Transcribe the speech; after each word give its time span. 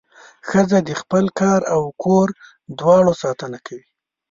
ښځه 0.49 0.79
د 0.87 0.89
خپل 1.01 1.25
کار 1.39 1.61
او 1.73 1.81
کور 2.03 2.27
دواړو 2.79 3.13
ساتنه 3.23 3.57
کوي. 3.67 3.85